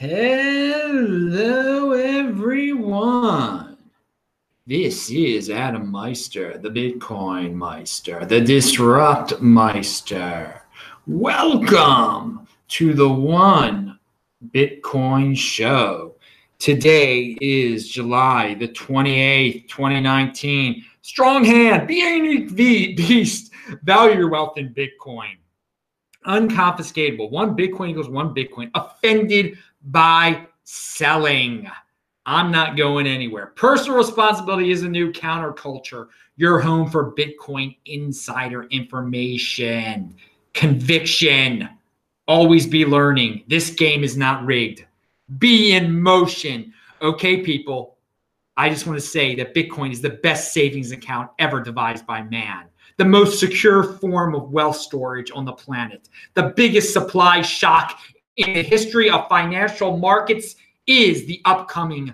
[0.00, 3.76] Hello, everyone.
[4.66, 10.62] This is Adam Meister, the Bitcoin Meister, the Disrupt Meister.
[11.06, 13.98] Welcome to the One
[14.54, 16.14] Bitcoin Show.
[16.58, 20.82] Today is July the 28th, 2019.
[21.02, 25.39] Strong hand, be a unique beast, value your wealth in Bitcoin.
[26.26, 27.30] Unconfiscatable.
[27.30, 28.70] One Bitcoin equals one Bitcoin.
[28.74, 31.68] Offended by selling.
[32.26, 33.46] I'm not going anywhere.
[33.56, 36.08] Personal responsibility is a new counterculture.
[36.36, 40.14] Your home for Bitcoin insider information,
[40.54, 41.68] conviction.
[42.28, 43.44] Always be learning.
[43.48, 44.84] This game is not rigged.
[45.38, 46.72] Be in motion.
[47.02, 47.96] Okay, people.
[48.60, 52.22] I just want to say that Bitcoin is the best savings account ever devised by
[52.22, 52.66] man
[52.98, 56.10] the most secure form of wealth storage on the planet.
[56.34, 57.98] The biggest supply shock
[58.36, 62.08] in the history of financial markets is the upcoming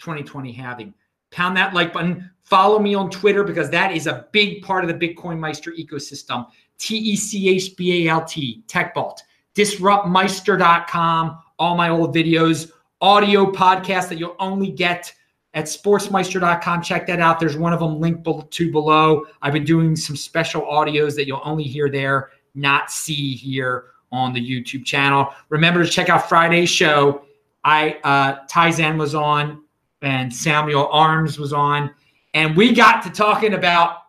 [0.00, 0.92] 2020 halving.
[1.30, 2.30] Pound that like button.
[2.42, 6.46] Follow me on Twitter because that is a big part of the Bitcoin Meister ecosystem.
[6.76, 9.20] T E C H B A L T, TechBalt,
[9.54, 15.10] disruptmeister.com, all my old videos, audio podcasts that you'll only get
[15.56, 16.82] at sportsmeister.com.
[16.82, 17.40] Check that out.
[17.40, 19.24] There's one of them linked to below.
[19.40, 24.34] I've been doing some special audios that you'll only hear there, not see here on
[24.34, 25.32] the YouTube channel.
[25.48, 27.22] Remember to check out Friday's show.
[27.64, 29.64] I uh Tyzen was on
[30.02, 31.92] and Samuel Armes was on,
[32.34, 34.02] and we got to talking about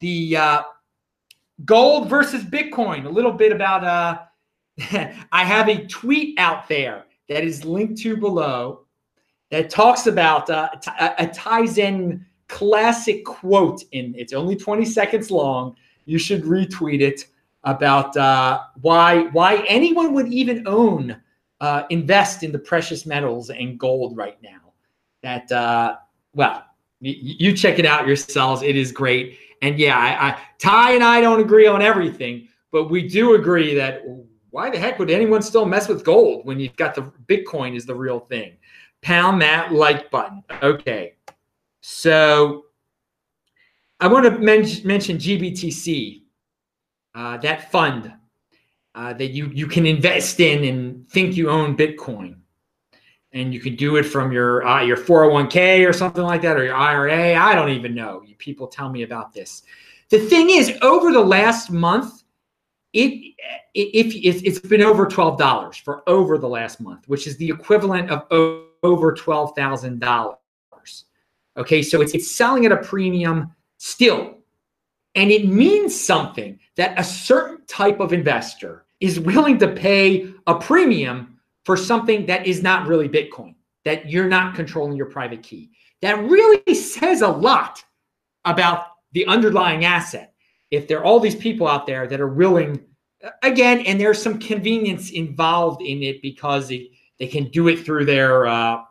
[0.00, 0.62] the uh,
[1.64, 3.04] gold versus Bitcoin.
[3.04, 4.18] A little bit about uh
[5.30, 8.86] I have a tweet out there that is linked to below
[9.50, 10.68] that talks about uh,
[11.00, 15.76] a, a Tizen classic quote in it's only 20 seconds long.
[16.06, 17.26] You should retweet it
[17.64, 21.20] about uh, why why anyone would even own
[21.60, 24.72] uh, invest in the precious metals and gold right now.
[25.22, 25.96] That uh,
[26.34, 26.64] well,
[27.00, 28.62] y- you check it out yourselves.
[28.62, 29.38] It is great.
[29.60, 33.74] And yeah, I, I, Ty and I don't agree on everything, but we do agree
[33.74, 34.02] that
[34.50, 37.84] why the heck would anyone still mess with gold when you've got the Bitcoin is
[37.84, 38.52] the real thing?
[39.02, 40.42] Pound that like button.
[40.62, 41.14] Okay.
[41.80, 42.66] So
[44.00, 46.22] I want to men- mention GBTC,
[47.14, 48.12] uh, that fund
[48.94, 52.36] uh, that you, you can invest in and think you own Bitcoin.
[53.32, 56.64] And you can do it from your uh, your 401k or something like that, or
[56.64, 57.36] your IRA.
[57.36, 58.22] I don't even know.
[58.26, 59.64] You people tell me about this.
[60.08, 62.22] The thing is, over the last month,
[62.94, 63.34] it,
[63.74, 67.50] if it, it's been over twelve dollars for over the last month, which is the
[67.50, 68.26] equivalent of
[68.82, 70.36] over $12,000.
[71.56, 74.38] Okay, so it's, it's selling at a premium still.
[75.14, 80.54] And it means something that a certain type of investor is willing to pay a
[80.54, 85.70] premium for something that is not really Bitcoin, that you're not controlling your private key.
[86.00, 87.84] That really says a lot
[88.44, 90.34] about the underlying asset.
[90.70, 92.80] If there are all these people out there that are willing,
[93.42, 98.04] again, and there's some convenience involved in it because it, they can do it through
[98.04, 98.82] their uh,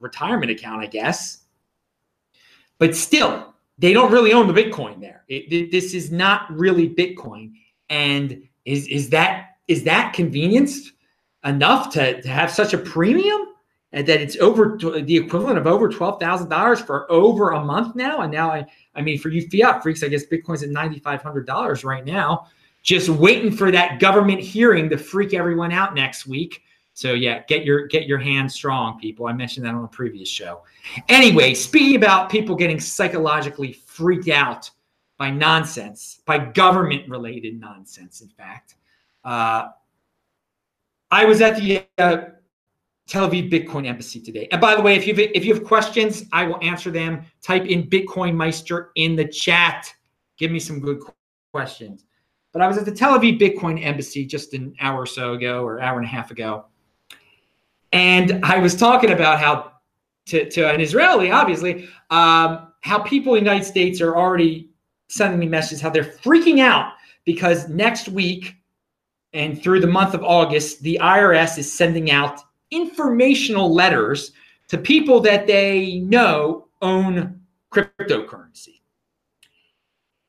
[0.00, 1.44] retirement account, I guess.
[2.78, 5.24] But still, they don't really own the Bitcoin there.
[5.28, 7.52] It, it, this is not really Bitcoin.
[7.90, 10.92] And is is that is that convenience
[11.44, 13.46] enough to, to have such a premium?
[13.90, 17.96] And that it's over the equivalent of over twelve thousand dollars for over a month
[17.96, 18.20] now.
[18.20, 21.22] And now I, I mean, for you fiat freaks, I guess Bitcoin's at ninety five
[21.22, 22.48] hundred dollars right now,
[22.82, 26.62] just waiting for that government hearing to freak everyone out next week
[26.98, 29.28] so yeah, get your get your hands strong, people.
[29.28, 30.62] I mentioned that on a previous show.
[31.08, 34.68] Anyway, speaking about people getting psychologically freaked out
[35.16, 38.20] by nonsense, by government related nonsense.
[38.20, 38.74] In fact,
[39.24, 39.68] uh,
[41.12, 42.16] I was at the uh,
[43.06, 44.48] Tel Aviv Bitcoin Embassy today.
[44.50, 47.24] And by the way, if you if you have questions, I will answer them.
[47.42, 49.86] Type in Bitcoin Meister in the chat.
[50.36, 50.98] Give me some good
[51.52, 52.06] questions.
[52.52, 55.62] But I was at the Tel Aviv Bitcoin Embassy just an hour or so ago,
[55.62, 56.64] or hour and a half ago
[57.92, 59.72] and I was talking about how,
[60.26, 64.70] to, to an Israeli, obviously, um, how people in the United States are already
[65.08, 66.92] sending me messages how they're freaking out
[67.24, 68.56] because next week
[69.32, 72.40] and through the month of August, the IRS is sending out
[72.70, 74.32] informational letters
[74.68, 77.40] to people that they know own
[77.72, 78.77] cryptocurrency.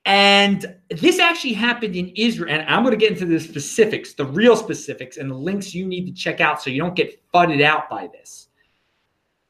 [0.09, 2.51] And this actually happened in Israel.
[2.51, 5.85] And I'm going to get into the specifics, the real specifics, and the links you
[5.85, 8.47] need to check out so you don't get fudded out by this.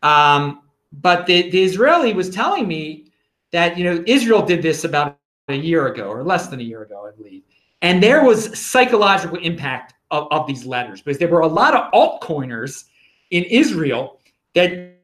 [0.03, 3.05] Um, but the, the Israeli was telling me
[3.53, 5.17] that, you know, Israel did this about
[5.47, 7.43] a year ago or less than a year ago, I believe.
[7.81, 11.89] And there was psychological impact of, of these letters because there were a lot of
[11.93, 12.83] altcoiners
[13.31, 14.19] in Israel
[14.55, 14.97] that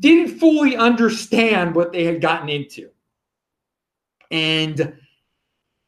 [0.00, 2.88] didn't fully understand what they had gotten into.
[4.30, 4.94] And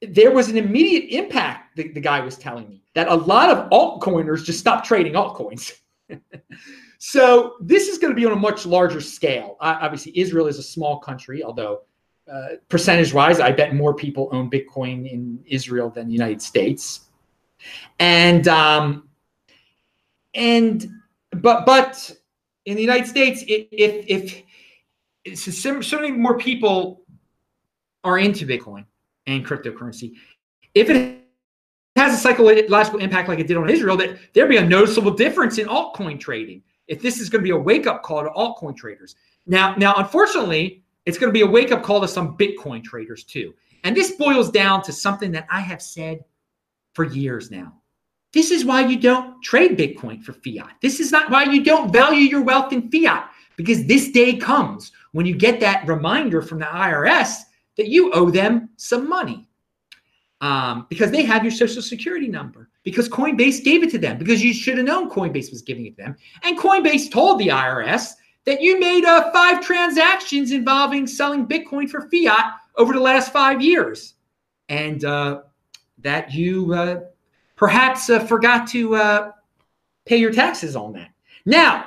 [0.02, 3.70] there was an immediate impact, the, the guy was telling me, that a lot of
[3.70, 5.72] altcoiners just stopped trading altcoins.
[6.98, 9.56] so this is going to be on a much larger scale.
[9.60, 11.82] Obviously, Israel is a small country, although
[12.30, 17.00] uh, percentage wise, I bet more people own Bitcoin in Israel than the United States.
[17.98, 19.08] And, um,
[20.34, 20.86] and,
[21.30, 22.12] but, but
[22.66, 24.42] in the United States, if, if,
[25.24, 27.02] if so many more people
[28.08, 28.84] are into Bitcoin
[29.26, 30.14] and cryptocurrency,
[30.74, 31.20] if it
[31.96, 35.58] has a psychological impact like it did on Israel, that there'd be a noticeable difference
[35.58, 36.62] in altcoin trading.
[36.86, 39.14] If this is going to be a wake up call to altcoin traders.
[39.46, 43.24] Now, now, unfortunately, it's going to be a wake up call to some Bitcoin traders
[43.24, 43.54] too.
[43.84, 46.24] And this boils down to something that I have said
[46.94, 47.74] for years now.
[48.32, 50.72] This is why you don't trade Bitcoin for fiat.
[50.82, 54.92] This is not why you don't value your wealth in fiat, because this day comes
[55.12, 57.36] when you get that reminder from the IRS
[57.78, 59.48] that you owe them some money
[60.40, 64.42] um, because they have your social security number, because Coinbase gave it to them, because
[64.42, 66.16] you should have known Coinbase was giving it to them.
[66.42, 68.12] And Coinbase told the IRS
[68.44, 73.62] that you made uh, five transactions involving selling Bitcoin for fiat over the last five
[73.62, 74.14] years,
[74.68, 75.42] and uh,
[75.98, 77.00] that you uh,
[77.56, 79.32] perhaps uh, forgot to uh,
[80.04, 81.10] pay your taxes on that.
[81.46, 81.86] Now,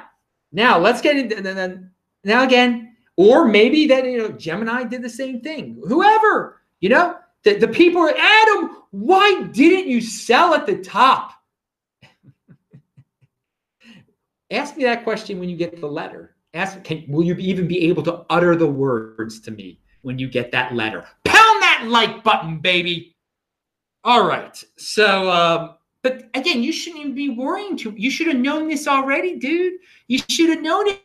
[0.52, 1.90] now let's get into
[2.24, 2.91] now again,
[3.21, 5.81] or maybe that you know Gemini did the same thing.
[5.88, 8.77] Whoever you know, the, the people Adam.
[8.89, 11.31] Why didn't you sell at the top?
[14.51, 16.35] Ask me that question when you get the letter.
[16.53, 20.27] Ask, can, will you even be able to utter the words to me when you
[20.27, 21.06] get that letter?
[21.23, 23.15] Pound that like button, baby.
[24.03, 24.62] All right.
[24.77, 27.94] So, um, but again, you shouldn't even be worrying too.
[27.95, 29.75] You should have known this already, dude.
[30.07, 31.01] You should have known it.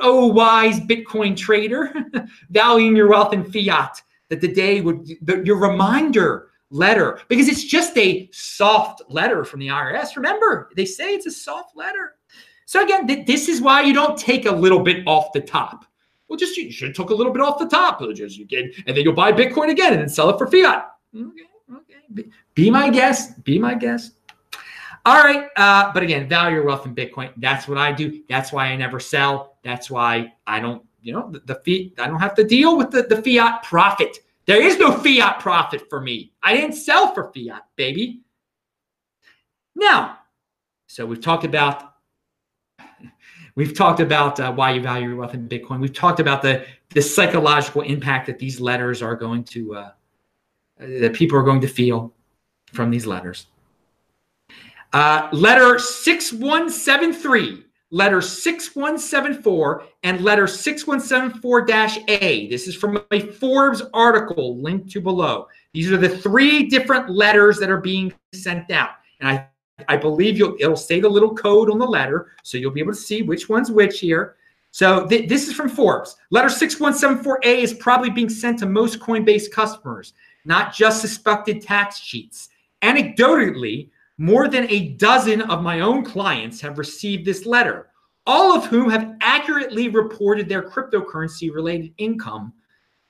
[0.00, 1.94] Oh, wise Bitcoin trader,
[2.50, 4.02] valuing your wealth in fiat.
[4.28, 9.60] That the day would the, your reminder letter because it's just a soft letter from
[9.60, 10.16] the IRS.
[10.16, 12.16] Remember, they say it's a soft letter.
[12.64, 15.84] So again, th- this is why you don't take a little bit off the top.
[16.28, 18.96] Well, just you should took a little bit off the top, just you get, and
[18.96, 20.90] then you'll buy Bitcoin again and then sell it for fiat.
[21.14, 21.42] Okay,
[21.72, 21.94] okay.
[22.12, 22.24] Be,
[22.54, 23.44] be my guest.
[23.44, 24.14] Be my guest.
[25.04, 27.30] All right, uh, but again, value your wealth in Bitcoin.
[27.36, 28.22] That's what I do.
[28.28, 29.55] That's why I never sell.
[29.66, 31.92] That's why I don't, you know, the, the fee.
[31.98, 34.18] I don't have to deal with the, the fiat profit.
[34.46, 36.32] There is no fiat profit for me.
[36.42, 38.20] I didn't sell for fiat, baby.
[39.74, 40.18] Now,
[40.86, 41.94] so we've talked about
[43.56, 45.80] We've talked about uh, why you value your wealth in Bitcoin.
[45.80, 49.90] We've talked about the the psychological impact that these letters are going to uh,
[50.78, 52.12] that people are going to feel
[52.72, 53.46] from these letters.
[54.92, 62.48] Uh, letter 6173, letter 6174, and letter 6174-A.
[62.48, 65.46] This is from a Forbes article linked to below.
[65.72, 68.90] These are the three different letters that are being sent out.
[69.20, 69.48] And I
[69.88, 72.92] I believe you'll it'll say the little code on the letter, so you'll be able
[72.92, 74.36] to see which one's which here.
[74.70, 76.16] So th- this is from Forbes.
[76.30, 80.14] Letter 6174A is probably being sent to most Coinbase customers,
[80.44, 82.50] not just suspected tax cheats.
[82.82, 87.88] Anecdotally, more than a dozen of my own clients have received this letter,
[88.26, 92.52] all of whom have accurately reported their cryptocurrency related income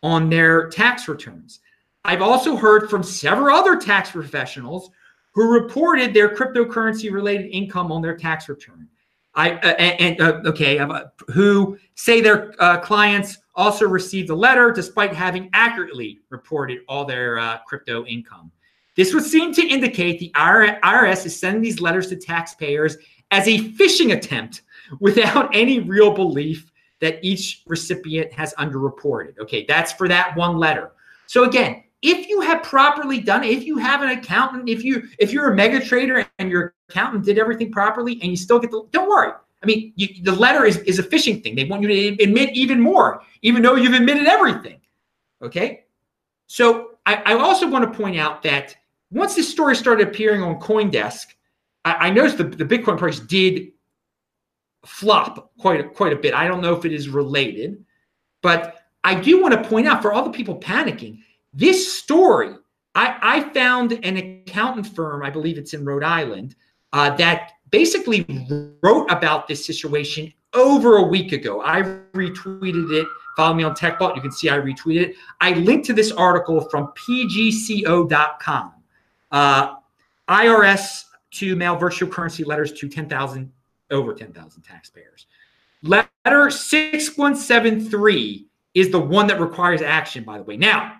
[0.02, 1.60] on their tax returns.
[2.04, 4.90] I've also heard from several other tax professionals
[5.34, 8.88] who reported their cryptocurrency related income on their tax return.
[9.34, 14.70] I uh, and uh, okay, uh, who say their uh, clients also received a letter
[14.70, 18.50] despite having accurately reported all their uh, crypto income.
[18.96, 22.96] This would seem to indicate the IRS is sending these letters to taxpayers
[23.30, 24.62] as a phishing attempt
[25.00, 29.38] without any real belief that each recipient has underreported.
[29.38, 30.92] Okay, that's for that one letter.
[31.26, 35.08] So again, if you have properly done it, if you have an accountant, if you
[35.18, 38.70] if you're a mega trader and your accountant did everything properly and you still get
[38.70, 39.32] the don't worry.
[39.62, 41.54] I mean, you, the letter is is a phishing thing.
[41.54, 44.80] They want you to admit even more, even though you've admitted everything.
[45.42, 45.84] Okay.
[46.46, 48.76] So I, I also want to point out that
[49.10, 51.26] once this story started appearing on CoinDesk,
[51.84, 53.72] I, I noticed the, the Bitcoin price did
[54.84, 56.34] flop quite a, quite a bit.
[56.34, 57.84] I don't know if it is related,
[58.42, 61.20] but I do want to point out for all the people panicking,
[61.52, 62.54] this story,
[62.94, 66.56] I, I found an accountant firm, I believe it's in Rhode Island,
[66.92, 68.26] uh, that basically
[68.82, 71.62] wrote about this situation over a week ago.
[71.62, 71.82] I
[72.14, 73.06] retweeted it.
[73.36, 74.16] Follow me on TechBalt.
[74.16, 75.16] You can see I retweeted it.
[75.40, 78.72] I linked to this article from pgco.com.
[79.30, 79.74] Uh,
[80.28, 83.52] IRS to mail virtual currency letters to 10,000
[83.90, 85.26] over 10,000 taxpayers.
[85.82, 90.56] Letter 6173 is the one that requires action, by the way.
[90.56, 90.94] Now,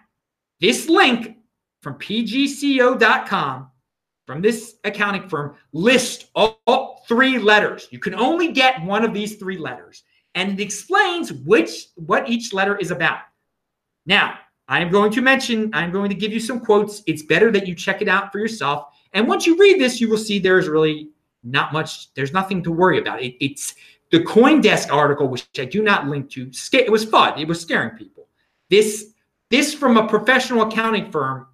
[0.61, 1.37] this link
[1.83, 3.71] from pgco.com
[4.26, 7.88] from this accounting firm lists all, all three letters.
[7.90, 10.02] You can only get one of these three letters,
[10.35, 13.21] and it explains which what each letter is about.
[14.04, 17.02] Now, I am going to mention, I'm going to give you some quotes.
[17.06, 18.87] It's better that you check it out for yourself.
[19.12, 21.11] And once you read this, you will see there's really
[21.44, 23.23] not much, there's nothing to worry about.
[23.23, 23.75] It, it's
[24.11, 26.50] the CoinDesk article, which I do not link to.
[26.73, 27.38] It was fun.
[27.38, 28.28] It was scaring people.
[28.68, 29.12] This,
[29.50, 31.46] this from a professional accounting firm,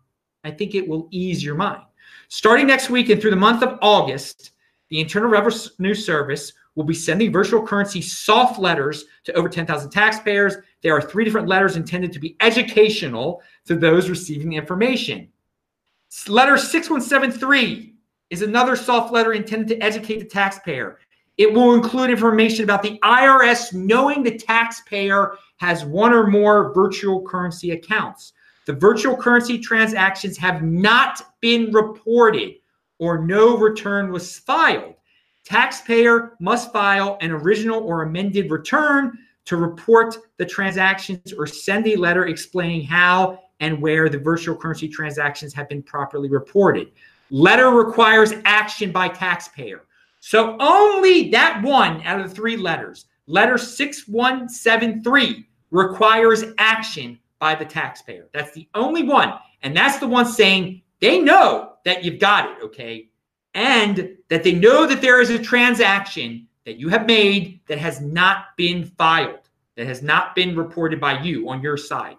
[0.44, 1.82] I think it will ease your mind.
[2.28, 4.52] Starting next week and through the month of August,
[4.88, 10.56] the Internal Revenue Service will be sending virtual currency soft letters to over 10,000 taxpayers.
[10.82, 15.28] There are three different letters intended to be educational to those receiving the information.
[16.28, 17.94] Letter 6173
[18.30, 20.98] is another soft letter intended to educate the taxpayer.
[21.38, 27.22] It will include information about the IRS knowing the taxpayer has one or more virtual
[27.22, 28.32] currency accounts.
[28.66, 32.54] The virtual currency transactions have not been reported
[32.98, 34.94] or no return was filed.
[35.52, 41.94] Taxpayer must file an original or amended return to report the transactions or send a
[41.94, 46.90] letter explaining how and where the virtual currency transactions have been properly reported.
[47.28, 49.82] Letter requires action by taxpayer.
[50.20, 57.66] So only that one out of the three letters, letter 6173, requires action by the
[57.66, 58.26] taxpayer.
[58.32, 59.34] That's the only one.
[59.60, 63.10] And that's the one saying they know that you've got it, okay?
[63.54, 68.00] And that they know that there is a transaction that you have made that has
[68.00, 72.16] not been filed, that has not been reported by you on your side.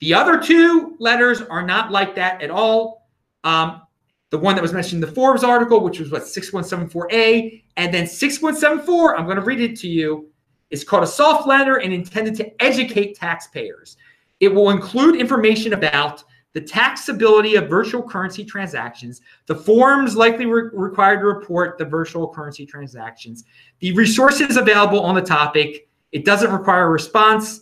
[0.00, 3.08] The other two letters are not like that at all.
[3.44, 3.82] Um,
[4.30, 8.06] the one that was mentioned in the Forbes article, which was what 6174A, and then
[8.06, 10.28] 6174, I'm going to read it to you,
[10.70, 13.96] is called a soft letter and intended to educate taxpayers.
[14.40, 16.24] It will include information about
[16.56, 22.26] the taxability of virtual currency transactions, the forms likely re- required to report the virtual
[22.26, 23.44] currency transactions,
[23.80, 25.86] the resources available on the topic.
[26.12, 27.60] It doesn't require a response.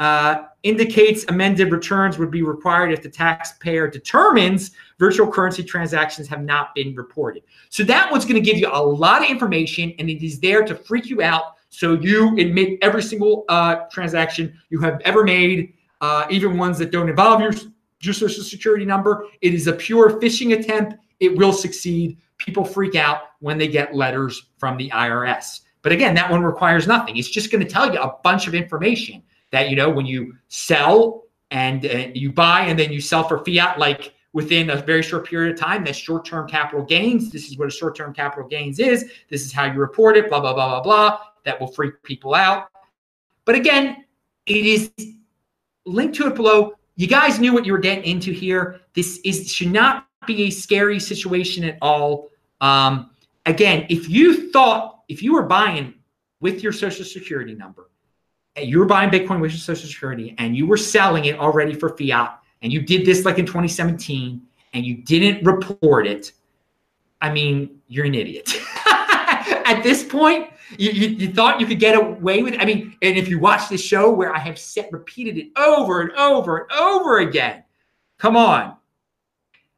[0.00, 6.42] Uh, indicates amended returns would be required if the taxpayer determines virtual currency transactions have
[6.42, 7.44] not been reported.
[7.68, 10.64] So that one's going to give you a lot of information, and it is there
[10.64, 11.44] to freak you out.
[11.68, 16.90] So you admit every single uh, transaction you have ever made, uh, even ones that
[16.90, 17.52] don't involve your
[18.04, 19.26] your social security number.
[19.40, 20.94] It is a pure phishing attempt.
[21.20, 22.18] It will succeed.
[22.38, 25.60] People freak out when they get letters from the IRS.
[25.82, 27.16] But again, that one requires nothing.
[27.16, 30.34] It's just going to tell you a bunch of information that, you know, when you
[30.48, 35.02] sell and uh, you buy and then you sell for fiat, like within a very
[35.02, 37.30] short period of time, that's short term capital gains.
[37.30, 39.10] This is what a short term capital gains is.
[39.28, 41.18] This is how you report it, blah, blah, blah, blah, blah.
[41.44, 42.68] That will freak people out.
[43.44, 44.04] But again,
[44.46, 44.92] it is
[45.84, 48.80] linked to it below you guys knew what you were getting into here.
[48.94, 52.28] This is should not be a scary situation at all.
[52.60, 53.10] Um,
[53.46, 55.94] again, if you thought if you were buying
[56.40, 57.88] with your social security number,
[58.56, 61.74] and you were buying Bitcoin with your social security, and you were selling it already
[61.74, 64.42] for fiat, and you did this like in 2017,
[64.74, 66.32] and you didn't report it,
[67.20, 68.52] I mean, you're an idiot.
[68.86, 72.60] at this point, you, you, you, thought you could get away with it.
[72.60, 76.00] I mean, and if you watch the show where I have set repeated it over
[76.00, 77.64] and over and over again,
[78.18, 78.76] come on.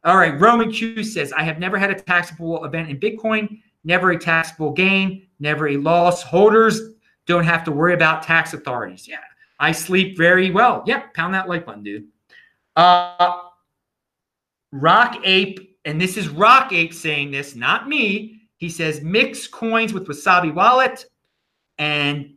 [0.05, 4.11] All right, Roman Q says, I have never had a taxable event in Bitcoin, never
[4.11, 6.23] a taxable gain, never a loss.
[6.23, 6.81] Holders
[7.27, 9.09] don't have to worry about tax authorities.
[9.09, 9.17] Yeah,
[9.59, 10.83] I sleep very well.
[10.87, 12.07] Yep, pound that like button, dude.
[12.77, 13.45] Uh,
[14.73, 18.34] Rock Ape, and this is Rock Ape saying this, not me.
[18.65, 21.05] He says mix coins with Wasabi Wallet.
[21.77, 22.33] And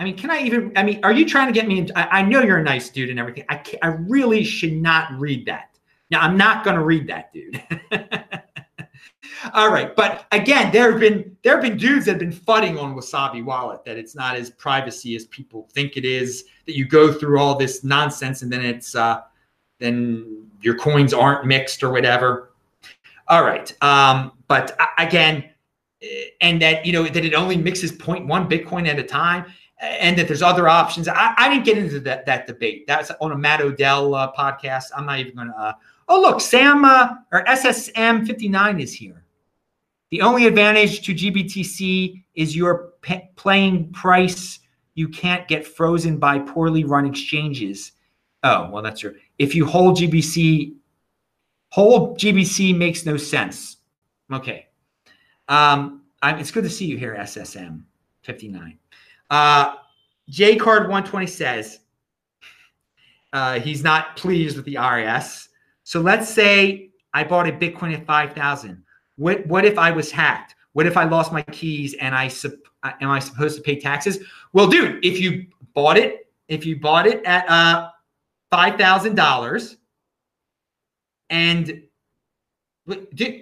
[0.00, 0.72] I mean, can I even?
[0.74, 1.78] I mean, are you trying to get me?
[1.78, 3.44] Into, I, I know you're a nice dude and everything.
[3.48, 5.78] I I really should not read that.
[6.10, 7.62] Now I'm not going to read that, dude.
[9.52, 12.76] All right, but again, there have been there have been dudes that have been fudding
[12.76, 16.46] on Wasabi Wallet that it's not as privacy as people think it is.
[16.66, 19.20] That you go through all this nonsense and then it's uh,
[19.78, 22.53] then your coins aren't mixed or whatever.
[23.28, 23.72] All right.
[23.82, 25.50] Um, but again,
[26.02, 29.46] eh, and that you know that it only mixes 0.1 Bitcoin at a time,
[29.80, 31.08] and that there's other options.
[31.08, 32.86] I, I didn't get into that that debate.
[32.86, 34.86] That's on a Matt Odell uh, podcast.
[34.96, 35.58] I'm not even going to.
[35.58, 35.72] Uh,
[36.08, 39.24] oh look, Sam uh, or SSM 59 is here.
[40.10, 44.60] The only advantage to GBTC is your p- playing price.
[44.94, 47.92] You can't get frozen by poorly run exchanges.
[48.42, 49.16] Oh well, that's true.
[49.38, 50.74] If you hold GBC
[51.74, 53.78] Whole GBC makes no sense.
[54.32, 54.68] Okay.
[55.48, 57.82] Um, I'm, it's good to see you here, SSM
[58.22, 58.78] 59.
[59.28, 59.74] Uh,
[60.28, 61.80] J Card 120 says
[63.32, 65.48] uh, he's not pleased with the IRS.
[65.82, 68.80] So let's say I bought a Bitcoin at 5,000.
[69.16, 70.54] What, what if I was hacked?
[70.74, 72.30] What if I lost my keys and I
[73.00, 74.20] am I supposed to pay taxes?
[74.52, 77.90] Well, dude, if you bought it, if you bought it at uh,
[78.52, 79.78] five thousand dollars,
[81.34, 81.82] and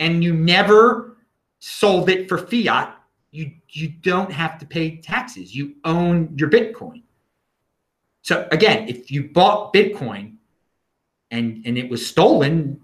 [0.01, 1.19] and you never
[1.59, 2.97] sold it for fiat,
[3.31, 5.55] you you don't have to pay taxes.
[5.55, 7.03] You own your Bitcoin.
[8.23, 10.37] So again, if you bought Bitcoin
[11.31, 12.81] and and it was stolen,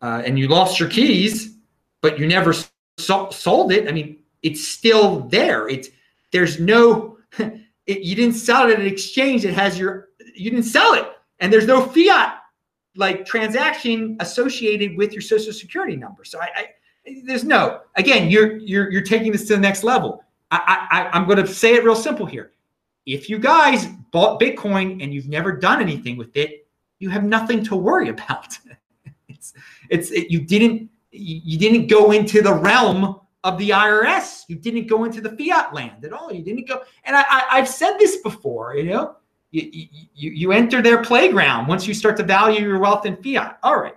[0.00, 1.56] uh, and you lost your keys,
[2.00, 2.52] but you never
[2.98, 3.88] so- sold it.
[3.88, 5.68] I mean, it's still there.
[5.68, 5.88] It's
[6.30, 10.66] there's no it, you didn't sell it at an exchange that has your you didn't
[10.66, 11.08] sell it,
[11.40, 12.39] and there's no fiat
[12.96, 16.24] like transaction associated with your social security number.
[16.24, 16.66] So I, I
[17.24, 20.24] there's no again you're you're you're taking this to the next level.
[20.50, 22.52] I, I I'm going to say it real simple here.
[23.06, 26.66] If you guys bought Bitcoin and you've never done anything with it,
[26.98, 28.58] you have nothing to worry about.
[29.28, 29.54] it's
[29.88, 34.44] it's it, you didn't you didn't go into the realm of the IRS.
[34.48, 36.32] You didn't go into the fiat land at all.
[36.32, 36.82] You didn't go.
[37.04, 38.76] And I, I, have said this before.
[38.76, 39.16] You know,
[39.50, 43.58] you, you you enter their playground once you start to value your wealth in fiat.
[43.62, 43.96] All right,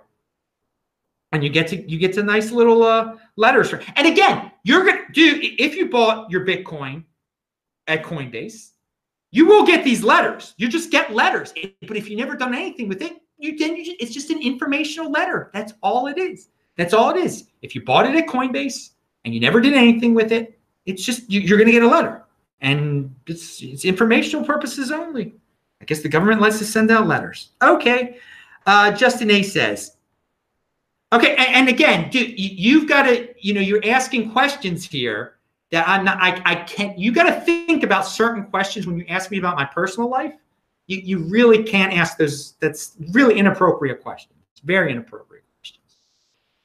[1.32, 3.70] and you get to you get to nice little uh, letters.
[3.70, 7.04] For, and again, you're gonna do if you bought your Bitcoin
[7.86, 8.70] at Coinbase,
[9.30, 10.54] you will get these letters.
[10.56, 11.52] You just get letters.
[11.86, 14.40] But if you never done anything with it, you then you just, it's just an
[14.40, 15.50] informational letter.
[15.52, 16.48] That's all it is.
[16.76, 17.44] That's all it is.
[17.62, 18.90] If you bought it at Coinbase
[19.24, 21.88] and you never did anything with it, it's just you, are going to get a
[21.88, 22.24] letter,
[22.60, 25.34] and it's it's informational purposes only.
[25.80, 27.50] I guess the government lets us send out letters.
[27.62, 28.18] Okay.
[28.66, 29.96] Uh, Justin A says,
[31.12, 35.36] okay, and, and again, dude, you, have got to, you know, you're asking questions here
[35.70, 39.04] that I'm not, I, I can't, you got to think about certain questions when you
[39.08, 40.32] ask me about my personal life.
[40.86, 42.52] You, you really can't ask those.
[42.60, 44.38] That's really inappropriate questions.
[44.64, 45.44] Very inappropriate.
[45.58, 45.96] Questions.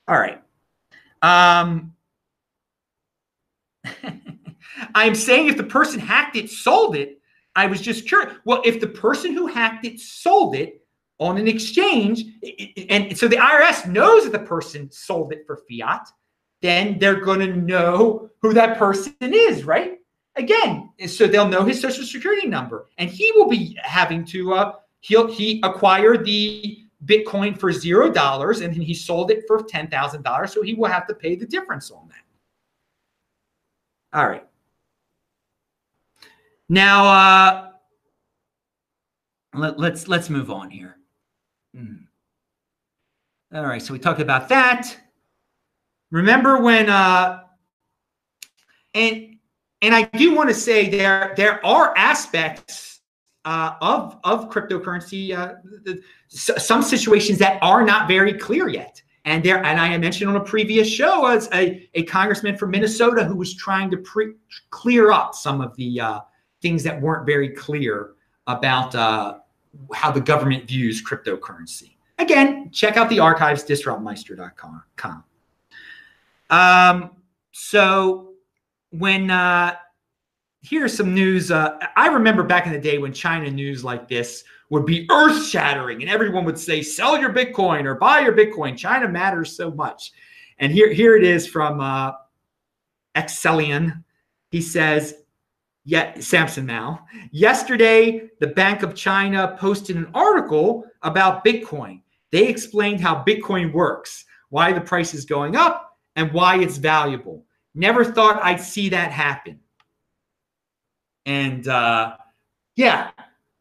[0.07, 0.41] All right.
[1.21, 1.93] Um,
[4.95, 7.18] I'm saying if the person hacked it, sold it,
[7.60, 8.34] I was just curious.
[8.45, 10.82] Well, if the person who hacked it sold it
[11.19, 12.24] on an exchange,
[12.89, 16.08] and so the IRS knows that the person sold it for fiat,
[16.62, 19.98] then they're going to know who that person is, right?
[20.38, 24.76] Again, so they'll know his social security number, and he will be having to uh,
[25.02, 30.50] he'll he acquired the Bitcoin for zero dollars and then he sold it for $10,000.
[30.50, 32.24] So he will have to pay the difference on that.
[34.17, 34.48] All right.
[36.69, 37.69] Now, uh,
[39.55, 40.97] let, us let's, let's move on here.
[41.75, 41.95] Hmm.
[43.53, 44.95] All right, so we talked about that.
[46.12, 47.41] Remember when uh,
[48.93, 49.38] and
[49.82, 53.01] and I do want to say there there are aspects
[53.45, 55.55] uh, of of cryptocurrency, uh,
[56.27, 59.01] some situations that are not very clear yet.
[59.25, 63.25] And there, and I mentioned on a previous show as a, a congressman from Minnesota
[63.25, 64.34] who was trying to pre-
[64.69, 66.19] clear up some of the uh,
[66.62, 68.12] things that weren't very clear
[68.48, 69.39] about uh,
[69.93, 71.95] how the government views cryptocurrency.
[72.17, 75.24] Again, check out the archives, disruptmeister.com.
[76.50, 77.12] Um,
[77.52, 78.34] so
[78.91, 79.76] when uh,
[80.62, 81.52] here's some news.
[81.52, 85.45] Uh, I remember back in the day when China news like this would be earth
[85.45, 88.78] shattering and everyone would say, sell your Bitcoin or buy your Bitcoin.
[88.78, 90.12] China matters so much.
[90.60, 92.12] And here, here it is from uh,
[93.15, 94.04] Excellion.
[94.52, 95.15] He says,
[95.89, 96.99] Yet Samson Mow.
[97.32, 102.02] Yesterday, the Bank of China posted an article about Bitcoin.
[102.32, 107.43] They explained how Bitcoin works, why the price is going up, and why it's valuable.
[107.73, 109.60] Never thought I'd see that happen.
[111.25, 112.17] And uh,
[112.75, 113.10] yeah,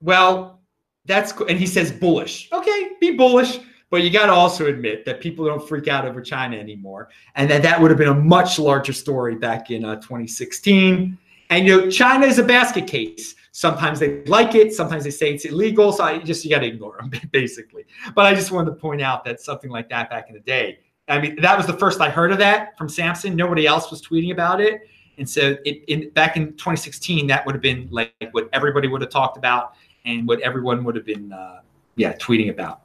[0.02, 0.60] well,
[1.06, 1.32] that's.
[1.48, 2.50] And he says bullish.
[2.52, 3.58] Okay, be bullish.
[3.88, 7.08] But you got to also admit that people don't freak out over China anymore.
[7.36, 11.16] And that that would have been a much larger story back in uh, 2016.
[11.50, 13.34] And you know, China is a basket case.
[13.52, 15.92] Sometimes they like it, sometimes they say it's illegal.
[15.92, 17.86] So I just you got to ignore them basically.
[18.14, 20.78] But I just wanted to point out that something like that back in the day.
[21.08, 23.34] I mean, that was the first I heard of that from Samson.
[23.34, 24.82] Nobody else was tweeting about it.
[25.16, 29.00] And so it, in back in 2016, that would have been like what everybody would
[29.00, 31.60] have talked about and what everyone would have been, uh,
[31.96, 32.82] yeah, tweeting about.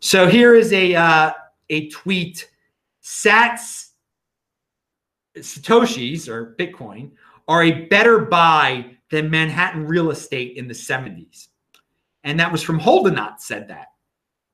[0.00, 1.32] So here is a uh,
[1.70, 2.50] a tweet:
[3.02, 3.88] Sats
[5.36, 7.12] Satoshis or Bitcoin
[7.48, 11.48] are a better buy than Manhattan real estate in the 70s,
[12.24, 13.88] and that was from Hodlonaut said that.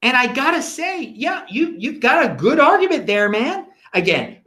[0.03, 3.67] And I gotta say, yeah, you you've got a good argument there, man.
[3.95, 4.39] Again,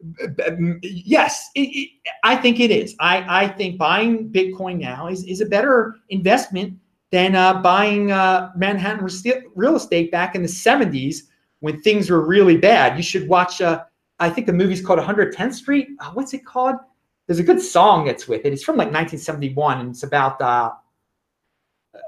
[0.83, 1.89] yes, it, it,
[2.23, 2.95] I think it is.
[2.99, 6.77] I, I think buying Bitcoin now is, is a better investment
[7.11, 9.07] than uh, buying uh, Manhattan
[9.55, 11.19] real estate back in the 70s
[11.61, 12.97] when things were really bad.
[12.97, 13.83] You should watch, uh,
[14.19, 15.87] I think the movie's called 110th Street.
[15.99, 16.75] Uh, what's it called?
[17.27, 18.53] There's a good song that's with it.
[18.53, 20.71] It's from like 1971, and it's about uh,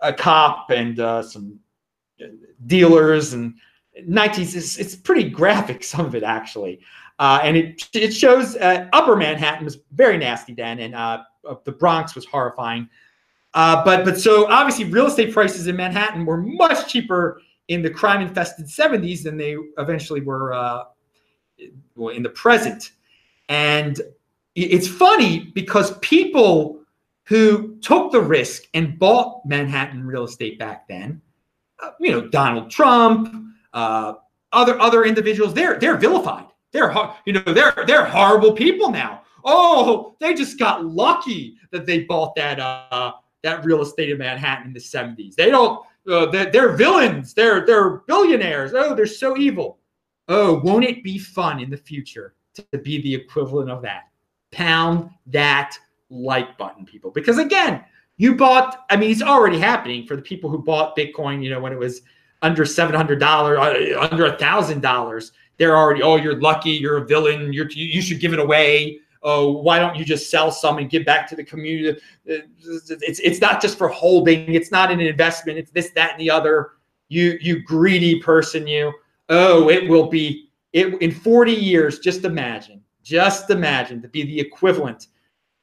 [0.01, 1.59] a cop and uh, some
[2.65, 3.55] dealers and
[4.07, 4.55] 90s.
[4.55, 6.79] It's, it's pretty graphic, some of it actually.
[7.19, 11.23] Uh, and it it shows uh, Upper Manhattan was very nasty then, and uh,
[11.65, 12.87] the Bronx was horrifying.
[13.53, 17.89] Uh, but but so obviously real estate prices in Manhattan were much cheaper in the
[17.89, 20.83] crime infested 70s than they eventually were uh,
[21.57, 22.91] in the present.
[23.47, 23.99] And
[24.55, 26.81] it's funny because people
[27.25, 31.21] who took the risk and bought Manhattan real estate back then,
[31.81, 34.13] uh, you know, Donald Trump, uh,
[34.51, 36.45] other other individuals, they're they're vilified.
[36.71, 36.93] They're
[37.25, 39.21] you know they're they're horrible people now.
[39.45, 44.67] Oh, they just got lucky that they bought that uh, that real estate in Manhattan
[44.67, 45.35] in the 70s.
[45.35, 47.33] They don't uh, they're, they're villains.
[47.33, 48.73] They're they're billionaires.
[48.73, 49.79] Oh, they're so evil.
[50.27, 54.08] Oh, won't it be fun in the future to be the equivalent of that?
[54.51, 55.77] Pound that
[56.09, 57.11] like button, people.
[57.11, 57.83] Because again,
[58.17, 58.85] you bought.
[58.89, 61.43] I mean, it's already happening for the people who bought Bitcoin.
[61.43, 62.01] You know, when it was
[62.41, 66.01] under seven hundred dollars, uh, under a thousand dollars, they're already.
[66.01, 66.71] Oh, you're lucky.
[66.71, 67.53] You're a villain.
[67.53, 71.05] You're you should give it away oh, why don't you just sell some and give
[71.05, 71.99] back to the community?
[72.25, 74.53] It's it's not just for holding.
[74.53, 75.57] It's not an investment.
[75.57, 76.71] It's this, that, and the other.
[77.09, 78.93] You you greedy person, you.
[79.29, 81.99] Oh, it will be it in 40 years.
[81.99, 85.07] Just imagine, just imagine to be the equivalent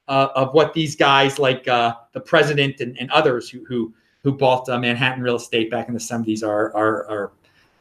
[0.08, 4.32] uh, of what these guys like uh, the president and, and others who who who
[4.32, 7.32] bought uh, Manhattan real estate back in the 70s are are are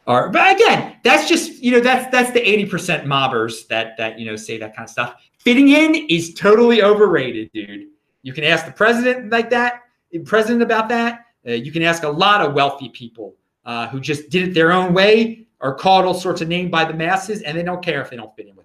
[0.08, 4.26] are but again that's just you know that's that's the 80% mobbers that that you
[4.26, 7.88] know say that kind of stuff fitting in is totally overrated, dude.
[8.24, 9.84] You can ask the president like that,
[10.26, 11.28] president about that.
[11.48, 14.72] Uh, you can ask a lot of wealthy people uh, who just did it their
[14.72, 18.02] own way, are called all sorts of names by the masses, and they don't care
[18.02, 18.65] if they don't fit in with.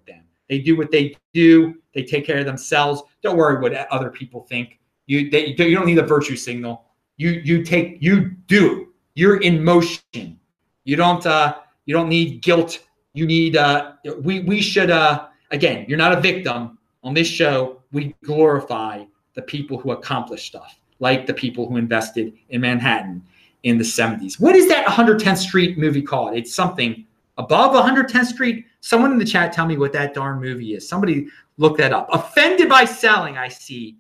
[0.50, 1.76] They do what they do.
[1.94, 3.02] They take care of themselves.
[3.22, 4.80] Don't worry what other people think.
[5.06, 6.84] You they, you don't need a virtue signal.
[7.16, 8.88] You you take you do.
[9.14, 10.38] You're in motion.
[10.84, 12.80] You don't uh you don't need guilt.
[13.14, 16.78] You need uh we we should uh again, you're not a victim.
[17.02, 22.34] On this show, we glorify the people who accomplish stuff, like the people who invested
[22.50, 23.22] in Manhattan
[23.62, 24.40] in the 70s.
[24.40, 26.36] What is that 110th Street movie called?
[26.36, 27.06] It's something
[27.38, 28.66] above 110th Street.
[28.80, 30.88] Someone in the chat tell me what that darn movie is.
[30.88, 32.08] Somebody look that up.
[32.12, 33.98] Offended by selling, I see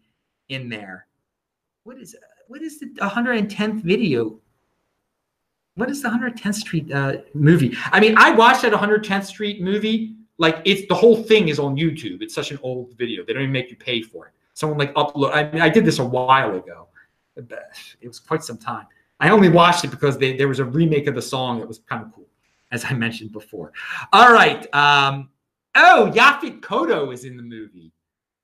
[0.48, 1.06] in there.
[1.84, 2.16] What is
[2.48, 4.40] what is the 110th video?
[5.76, 7.76] What is the 110th Street uh, movie?
[7.92, 11.76] I mean, I watched that 110th Street movie like it's the whole thing is on
[11.76, 12.22] YouTube.
[12.22, 13.24] It's such an old video.
[13.24, 14.32] They don't even make you pay for it.
[14.54, 15.32] Someone like upload.
[15.32, 16.88] I mean, I did this a while ago.
[17.36, 18.86] It was quite some time.
[19.20, 21.78] I only watched it because they, there was a remake of the song that was
[21.78, 22.26] kind of cool,
[22.70, 23.72] as I mentioned before.
[24.12, 24.62] All right.
[24.74, 25.30] Um,
[25.74, 27.92] oh, Yaphet Kotto is in the movie.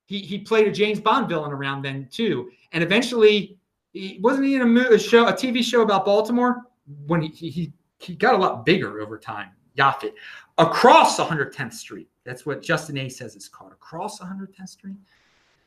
[0.07, 3.59] He he played a James Bond villain around then too, and eventually,
[3.93, 6.63] he, wasn't he in a, movie, a show, a TV show about Baltimore?
[7.07, 9.51] When he he he got a lot bigger over time.
[9.77, 10.13] Yaphet
[10.59, 12.09] across 110th Street.
[12.25, 13.73] That's what Justin A says it's called.
[13.73, 14.97] Across 110th Street.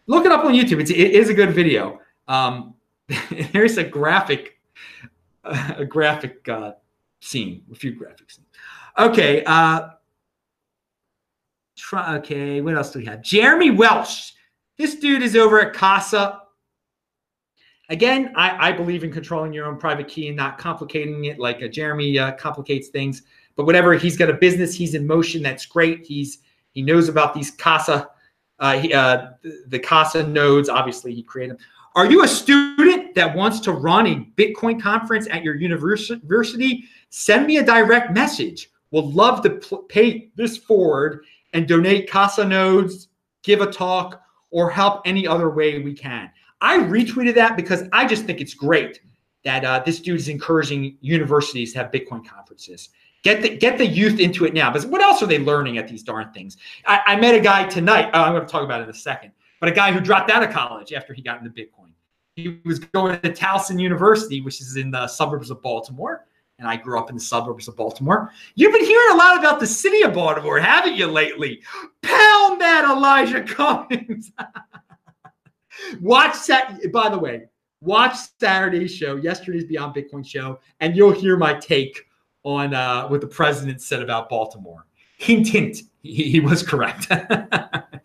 [0.07, 0.81] Look it up on YouTube.
[0.81, 1.99] It's, it is a good video.
[2.27, 2.73] Um,
[3.53, 4.59] there's a graphic,
[5.43, 6.73] a graphic uh,
[7.19, 8.47] scene, a few graphic scenes.
[8.97, 9.43] Okay.
[9.45, 9.89] Uh,
[11.77, 12.61] try, okay.
[12.61, 13.21] What else do we have?
[13.21, 14.33] Jeremy Welch.
[14.77, 16.41] This dude is over at Casa.
[17.89, 21.59] Again, I, I believe in controlling your own private key and not complicating it like
[21.71, 23.23] Jeremy uh, complicates things.
[23.55, 24.73] But whatever, he's got a business.
[24.75, 25.41] He's in motion.
[25.41, 26.05] That's great.
[26.05, 26.39] He's
[26.71, 28.09] he knows about these Casa,
[28.59, 29.31] uh, he, uh,
[29.67, 30.69] the Casa nodes.
[30.69, 31.65] Obviously, he created them.
[31.95, 36.85] Are you a student that wants to run a Bitcoin conference at your university?
[37.09, 38.71] Send me a direct message.
[38.91, 43.09] We'll love to pl- pay this forward and donate Casa nodes,
[43.43, 46.31] give a talk, or help any other way we can.
[46.61, 49.01] I retweeted that because I just think it's great
[49.43, 52.89] that uh, this dude is encouraging universities to have Bitcoin conferences.
[53.23, 54.71] Get the get the youth into it now.
[54.71, 56.55] But what else are they learning at these darn things?
[56.85, 58.09] I, I met a guy tonight.
[58.13, 59.33] Oh, I'm going to talk about it in a second.
[59.59, 61.88] But a guy who dropped out of college after he got into Bitcoin.
[62.43, 66.25] He was going to Towson University, which is in the suburbs of Baltimore.
[66.57, 68.31] And I grew up in the suburbs of Baltimore.
[68.55, 71.61] You've been hearing a lot about the city of Baltimore, haven't you, lately?
[72.01, 74.31] Pound that, Elijah Cummings.
[76.01, 76.79] watch that.
[76.91, 77.45] By the way,
[77.81, 82.05] watch Saturday's show, yesterday's Beyond Bitcoin show, and you'll hear my take
[82.43, 84.85] on uh, what the president said about Baltimore.
[85.19, 85.77] Hint, hint.
[86.01, 87.07] He, he was correct.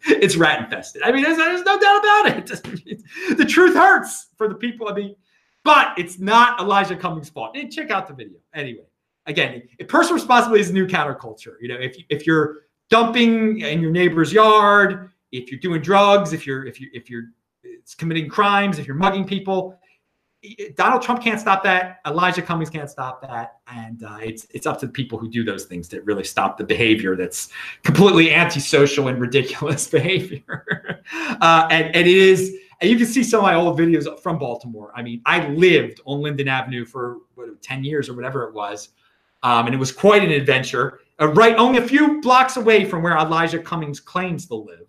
[0.04, 1.02] it's rat infested.
[1.02, 2.46] I mean, there's, there's no doubt about it.
[3.38, 4.88] the truth hurts for the people.
[4.88, 5.14] I mean,
[5.62, 7.56] but it's not Elijah Cummings' fault.
[7.56, 8.38] Hey, check out the video.
[8.52, 8.82] Anyway,
[9.26, 11.54] again, personal responsibility is a new counterculture.
[11.60, 16.48] You know, if if you're dumping in your neighbor's yard, if you're doing drugs, if
[16.48, 17.26] you're if you if you're
[17.64, 19.78] uh, committing crimes, if you're mugging people,
[20.74, 22.00] Donald Trump can't stop that.
[22.06, 25.44] Elijah Cummings can't stop that, and uh, it's it's up to the people who do
[25.44, 27.48] those things that really stop the behavior that's
[27.82, 31.02] completely antisocial and ridiculous behavior.
[31.40, 34.38] uh, and, and it is, and you can see some of my old videos from
[34.38, 34.92] Baltimore.
[34.94, 38.90] I mean, I lived on Linden Avenue for what, ten years or whatever it was,
[39.42, 41.00] um, and it was quite an adventure.
[41.20, 44.86] Uh, right, only a few blocks away from where Elijah Cummings claims to live,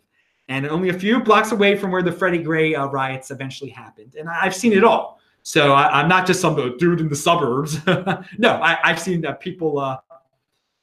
[0.49, 4.15] and only a few blocks away from where the Freddie Gray uh, riots eventually happened.
[4.15, 5.15] And I've seen it all.
[5.47, 7.77] So I, am not just some dude in the suburbs.
[8.39, 9.97] no, I, have seen uh, people, uh,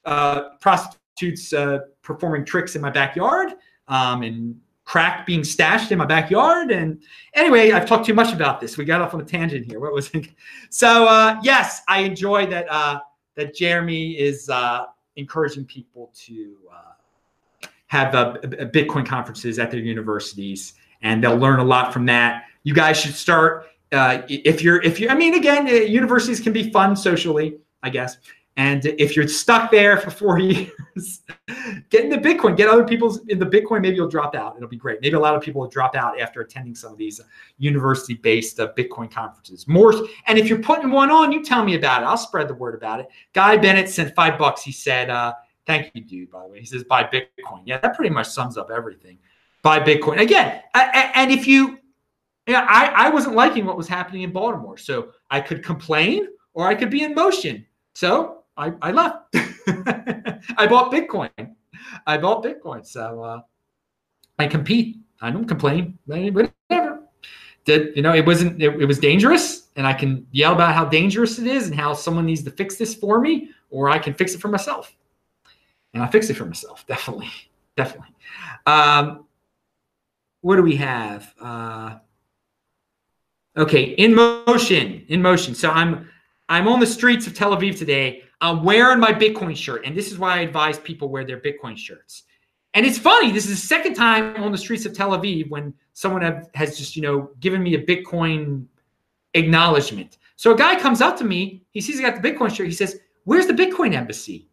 [0.05, 3.49] uh, prostitutes uh, performing tricks in my backyard,
[3.89, 6.71] um, and crack being stashed in my backyard.
[6.71, 8.77] And anyway, I've talked too much about this.
[8.77, 9.81] We got off on a tangent here.
[9.81, 10.29] What was it?
[10.69, 12.71] So uh, yes, I enjoy that.
[12.71, 12.99] Uh,
[13.35, 14.49] that Jeremy is
[15.17, 16.55] encouraging people to
[17.87, 18.13] have
[18.71, 22.45] Bitcoin conferences at their universities, and they'll learn a lot from that.
[22.63, 26.53] You guys should start uh, if you're if you I mean again uh, universities can
[26.53, 28.17] be fun socially I guess.
[28.55, 31.21] And if you're stuck there for four years
[31.89, 34.55] get into Bitcoin get other people's in the Bitcoin maybe you'll drop out.
[34.55, 35.01] It'll be great.
[35.01, 37.21] Maybe a lot of people will drop out after attending some of these
[37.57, 39.67] university based uh, Bitcoin conferences.
[39.67, 39.93] More
[40.27, 42.05] and if you're putting one on you tell me about it.
[42.05, 43.09] I'll spread the word about it.
[43.33, 44.63] Guy Bennett sent five bucks.
[44.63, 45.33] He said uh,
[45.65, 46.59] thank you dude by the way.
[46.59, 47.61] He says buy Bitcoin.
[47.65, 49.17] Yeah that pretty much sums up everything.
[49.61, 50.19] Buy Bitcoin.
[50.19, 51.79] Again and if you
[52.47, 54.77] yeah, I, I wasn't liking what was happening in Baltimore.
[54.77, 57.65] So I could complain or I could be in motion.
[57.93, 59.17] So I, I left.
[60.57, 61.29] I bought Bitcoin.
[62.05, 62.85] I bought Bitcoin.
[62.85, 63.41] So uh,
[64.39, 64.97] I compete.
[65.21, 65.97] I don't complain.
[66.05, 67.03] Whatever.
[67.65, 70.85] Did you know it wasn't it, it was dangerous and I can yell about how
[70.85, 74.13] dangerous it is and how someone needs to fix this for me, or I can
[74.13, 74.95] fix it for myself.
[75.93, 77.29] And I fix it for myself, definitely.
[77.75, 78.13] Definitely.
[78.67, 79.25] Um,
[80.41, 81.33] what do we have?
[81.41, 81.97] Uh,
[83.55, 85.53] Okay, in motion, in motion.
[85.53, 86.09] So I'm
[86.49, 88.23] I'm on the streets of Tel Aviv today.
[88.41, 91.77] I'm wearing my Bitcoin shirt, and this is why I advise people wear their Bitcoin
[91.77, 92.23] shirts.
[92.73, 93.31] And it's funny.
[93.31, 96.77] This is the second time on the streets of Tel Aviv when someone have, has
[96.77, 98.65] just you know given me a Bitcoin
[99.35, 100.17] acknowledgement.
[100.35, 101.63] So a guy comes up to me.
[101.71, 102.65] He sees I got the Bitcoin shirt.
[102.65, 104.49] He says, "Where's the Bitcoin embassy?"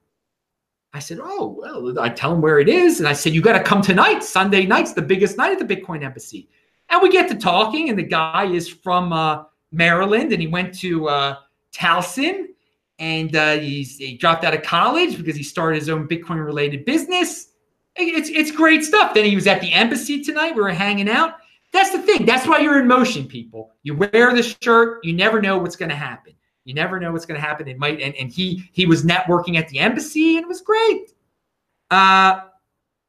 [0.92, 3.54] I said, "Oh well." I tell him where it is, and I said, "You got
[3.54, 4.22] to come tonight.
[4.22, 6.50] Sunday night's the biggest night at the Bitcoin embassy."
[6.90, 10.76] And we get to talking, and the guy is from uh, Maryland, and he went
[10.80, 11.36] to uh,
[11.72, 12.46] Towson,
[12.98, 17.52] and uh, he dropped out of college because he started his own Bitcoin related business.
[17.96, 19.14] It's it's great stuff.
[19.14, 20.54] Then he was at the embassy tonight.
[20.54, 21.36] We were hanging out.
[21.72, 22.26] That's the thing.
[22.26, 23.70] That's why you're in motion, people.
[23.84, 25.04] You wear the shirt.
[25.04, 26.34] You never know what's going to happen.
[26.64, 27.68] You never know what's going to happen.
[27.68, 28.00] It might.
[28.00, 31.12] And, and he he was networking at the embassy, and it was great.
[31.90, 32.40] Uh,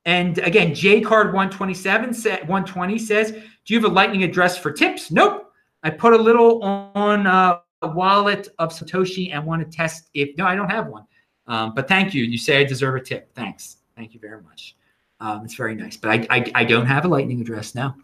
[0.06, 3.32] and again, J Card 127 said 120 says
[3.66, 5.12] do you have a lightning address for tips?
[5.12, 5.54] Nope.
[5.84, 10.36] I put a little on uh, a wallet of Satoshi and want to test if
[10.38, 11.06] no, I don't have one.
[11.48, 12.24] Um, but thank you.
[12.24, 13.34] You say I deserve a tip.
[13.36, 13.78] Thanks.
[13.96, 14.76] Thank you very much.
[15.20, 15.98] Um, it's very nice.
[15.98, 17.96] But I, I, I, don't have a lightning address now.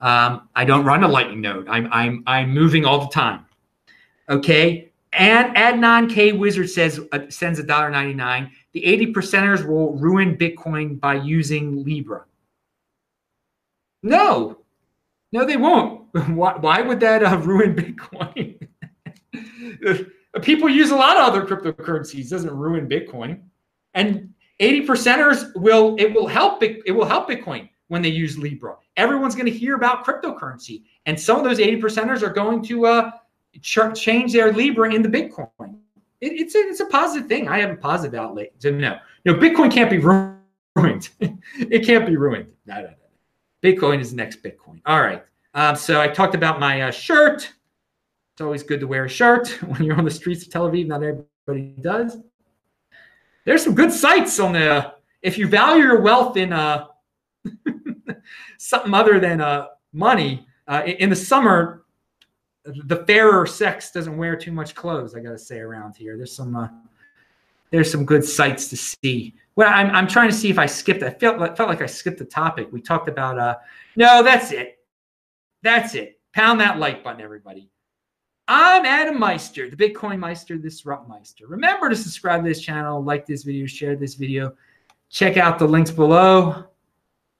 [0.00, 1.68] Um, I don't run a lightning node.
[1.68, 3.46] I'm, I'm, I'm moving all the time.
[4.28, 4.90] Okay.
[5.12, 8.52] And Adnan K Wizard says uh, sends a dollar ninety nine.
[8.72, 12.24] The eighty percenters will ruin Bitcoin by using Libra.
[14.02, 14.58] No,
[15.32, 16.00] no, they won't.
[16.28, 18.68] Why, why would that uh, ruin Bitcoin?
[20.42, 22.26] People use a lot of other cryptocurrencies.
[22.26, 23.40] It doesn't ruin Bitcoin.
[23.94, 28.76] And 80 percenters will it will help it will help Bitcoin when they use Libra.
[28.96, 32.86] Everyone's going to hear about cryptocurrency, and some of those 80 percenters are going to
[32.86, 33.10] uh,
[33.60, 35.79] ch- change their Libra into Bitcoin.
[36.20, 37.48] It, it's a, it's a positive thing.
[37.48, 38.52] I have a positive outlet.
[38.58, 39.98] So no, no, Bitcoin can't be
[40.76, 41.10] ruined.
[41.20, 42.48] it can't be ruined.
[42.66, 42.94] No, no, no.
[43.62, 44.80] Bitcoin is next Bitcoin.
[44.86, 45.22] All right.
[45.54, 47.52] Um, so I talked about my uh, shirt.
[48.32, 50.86] It's always good to wear a shirt when you're on the streets of Tel Aviv.
[50.86, 52.18] Not everybody does.
[53.44, 54.94] There's some good sites on the.
[55.22, 56.86] If you value your wealth in uh,
[58.58, 61.84] something other than uh, money, uh, in the summer,
[62.64, 65.14] the fairer sex doesn't wear too much clothes.
[65.14, 66.68] I gotta say around here, there's some uh,
[67.70, 69.34] there's some good sights to see.
[69.56, 71.02] Well, I'm, I'm trying to see if I skipped.
[71.02, 72.68] I felt like, felt like I skipped the topic.
[72.72, 73.56] We talked about uh,
[73.96, 74.78] no, that's it,
[75.62, 76.20] that's it.
[76.32, 77.68] Pound that like button, everybody.
[78.46, 81.46] I'm Adam Meister, the Bitcoin Meister, Disrupt Meister.
[81.46, 84.54] Remember to subscribe to this channel, like this video, share this video.
[85.08, 86.64] Check out the links below.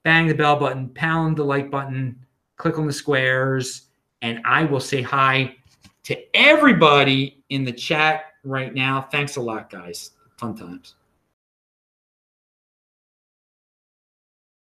[0.03, 2.25] Bang the bell button, pound the like button,
[2.57, 3.90] click on the squares
[4.23, 5.57] and I will say hi
[6.05, 9.03] to everybody in the chat right now.
[9.11, 10.13] Thanks a lot, guys.
[10.39, 10.95] Fun times.